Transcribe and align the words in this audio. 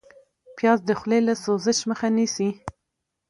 پیاز 0.57 0.79
د 0.87 0.91
خولې 0.99 1.19
له 1.27 1.33
سوزش 1.43 1.79
مخه 1.89 2.07
نیسي 2.15 2.49